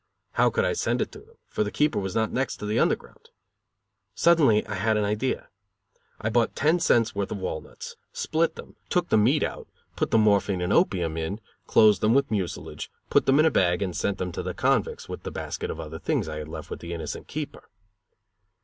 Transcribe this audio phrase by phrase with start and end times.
[0.31, 2.79] How could I send it to them, for the keeper was not "next" to the
[2.79, 3.29] Underground?
[4.15, 5.49] Suddenly I had an idea.
[6.19, 10.17] I bought ten cents worth of walnuts, split them, took the meat out, put the
[10.17, 14.17] morphine and opium in, closed them with mucilage, put them in a bag and sent
[14.17, 16.95] them to the convicts with the basket of other things I had left with the
[16.95, 17.69] innocent keeper.